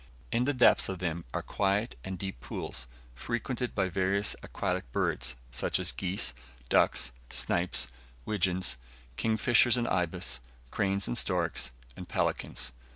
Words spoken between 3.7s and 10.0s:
by various aquatic birds, such as geese, ducks, snipes, widgeons, kingfishers and